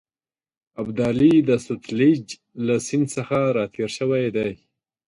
ابدالي 0.81 1.33
د 1.49 1.51
سوتلیج 1.65 2.25
له 2.65 2.75
سیند 2.87 3.07
څخه 3.15 3.37
را 3.55 3.65
تېر 3.75 3.89
شوی 3.97 4.25
دی. 4.35 4.51